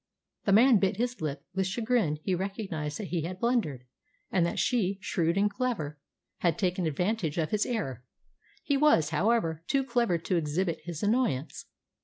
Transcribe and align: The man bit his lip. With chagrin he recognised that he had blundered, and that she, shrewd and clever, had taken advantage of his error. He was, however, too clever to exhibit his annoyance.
The 0.45 0.51
man 0.51 0.77
bit 0.79 0.97
his 0.97 1.21
lip. 1.21 1.45
With 1.53 1.67
chagrin 1.67 2.17
he 2.23 2.33
recognised 2.33 2.97
that 2.97 3.09
he 3.09 3.21
had 3.21 3.39
blundered, 3.39 3.83
and 4.31 4.43
that 4.47 4.57
she, 4.57 4.97
shrewd 4.99 5.37
and 5.37 5.47
clever, 5.47 5.99
had 6.37 6.57
taken 6.57 6.87
advantage 6.87 7.37
of 7.37 7.51
his 7.51 7.67
error. 7.67 8.03
He 8.63 8.77
was, 8.77 9.11
however, 9.11 9.63
too 9.67 9.83
clever 9.83 10.17
to 10.17 10.37
exhibit 10.37 10.79
his 10.85 11.03
annoyance. 11.03 11.65